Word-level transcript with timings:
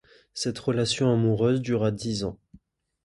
Cette 0.33 0.57
relation 0.57 1.13
amoureuse 1.13 1.61
dura 1.61 1.91
dix 1.91 2.23
ans. 2.23 2.39